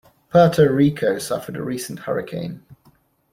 Puerto 0.31 0.67
Rico 0.73 1.19
suffered 1.19 1.55
a 1.55 1.61
recent 1.63 1.99
hurricane. 1.99 2.63